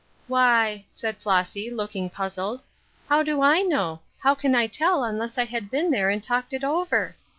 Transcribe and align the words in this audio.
"Why," 0.27 0.85
said 0.89 1.17
Flossy, 1.17 1.69
looking 1.69 2.09
puzzled," 2.09 2.63
how 3.07 3.21
do 3.21 3.43
I 3.43 3.61
know? 3.61 3.99
How 4.17 4.33
can 4.33 4.55
I 4.55 4.65
tell 4.65 5.03
unless 5.03 5.37
I 5.37 5.45
had 5.45 5.69
been 5.69 5.91
there 5.91 6.09
and 6.09 6.23
talked 6.23 6.53
it 6.53 6.63
over 6.63 7.15